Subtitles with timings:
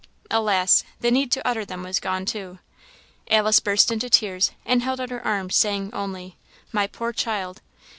[0.31, 0.83] Alas!
[1.01, 2.57] the need to utter them was gone too.
[3.29, 6.37] Alice burst into tears, and held out her arms, saying only,
[6.71, 7.61] "My poor child!"